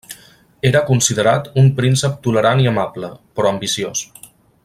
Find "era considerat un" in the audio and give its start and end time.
0.69-1.69